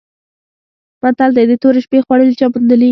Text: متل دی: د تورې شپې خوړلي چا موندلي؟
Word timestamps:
متل 1.03 1.29
دی: 1.35 1.45
د 1.49 1.53
تورې 1.61 1.79
شپې 1.85 1.97
خوړلي 2.05 2.35
چا 2.39 2.45
موندلي؟ 2.51 2.79